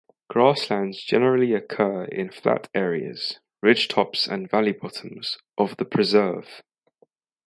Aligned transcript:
Grasslands 0.31 1.03
generally 1.03 1.53
occur 1.53 2.05
in 2.05 2.31
flat 2.31 2.67
areas 2.73 3.37
(ridge 3.61 3.87
tops 3.87 4.25
and 4.25 4.49
valley 4.49 4.71
bottom) 4.71 5.19
of 5.59 5.77
the 5.77 5.85
Preserve. 5.85 6.63